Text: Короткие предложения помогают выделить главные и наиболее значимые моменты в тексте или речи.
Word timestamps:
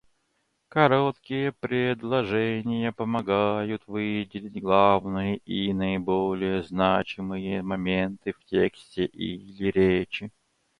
Короткие 0.69 1.51
предложения 1.51 2.91
помогают 2.91 3.83
выделить 3.85 4.59
главные 4.59 5.37
и 5.37 5.71
наиболее 5.73 6.63
значимые 6.63 7.61
моменты 7.61 8.33
в 8.33 8.43
тексте 8.43 9.05
или 9.05 9.69
речи. 9.69 10.31